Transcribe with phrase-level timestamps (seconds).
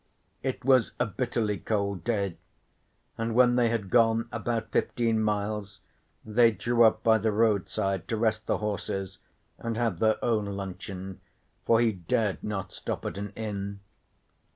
[0.41, 2.37] It was a bitterly cold day,
[3.19, 5.79] and when they had gone about fifteen miles
[6.25, 9.19] they drew up by the roadside to rest the horses
[9.59, 11.21] and have their own luncheon,
[11.67, 13.79] for he dared not stop at an inn.